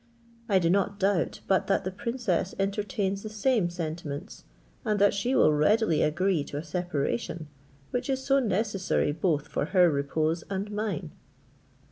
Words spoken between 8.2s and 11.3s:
so necessary both for her repose and mine.